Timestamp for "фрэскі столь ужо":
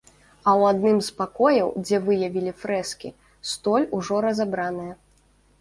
2.63-4.25